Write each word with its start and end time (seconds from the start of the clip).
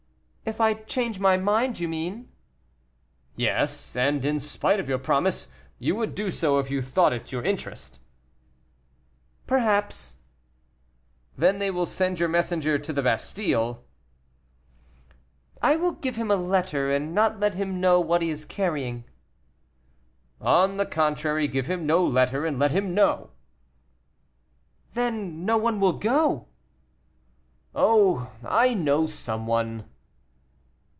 "If 0.43 0.59
I 0.59 0.73
change 0.73 1.17
my 1.17 1.37
mind, 1.37 1.79
you 1.79 1.87
mean." 1.87 2.27
"Yes, 3.37 3.95
and 3.95 4.25
in 4.25 4.37
spite 4.37 4.81
of 4.81 4.89
your 4.89 4.97
promise, 4.97 5.47
you 5.79 5.95
would 5.95 6.13
do 6.13 6.29
so 6.29 6.59
if 6.59 6.69
you 6.69 6.81
thought 6.81 7.13
it 7.13 7.31
your 7.31 7.41
interest." 7.43 8.01
"Perhaps." 9.47 10.15
"Then 11.37 11.59
they 11.59 11.71
will 11.71 11.85
send 11.85 12.19
your 12.19 12.27
messenger 12.27 12.77
to 12.77 12.91
the 12.91 13.01
Bastile." 13.03 13.85
"I 15.61 15.77
will 15.77 15.93
give 15.93 16.17
him 16.17 16.29
a 16.29 16.35
letter, 16.35 16.91
and 16.91 17.15
not 17.15 17.39
let 17.39 17.53
him 17.53 17.79
know 17.79 18.01
what 18.01 18.21
he 18.21 18.29
is 18.29 18.43
carrying." 18.43 19.05
"On 20.41 20.75
the 20.75 20.85
contrary, 20.87 21.47
give 21.47 21.67
him 21.67 21.85
no 21.85 22.05
letter, 22.05 22.45
and 22.45 22.59
let 22.59 22.71
him 22.71 22.93
know." 22.93 23.29
"Then 24.95 25.45
no 25.45 25.55
one 25.57 25.79
will 25.79 25.93
go." 25.93 26.47
"Oh! 27.73 28.31
I 28.43 28.73
know 28.73 29.07
some 29.07 29.47
one." 29.47 29.85